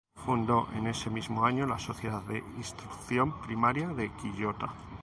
[0.15, 4.73] Fundó en ese mismo año la Sociedad de Instrucción Primaria de Quillota.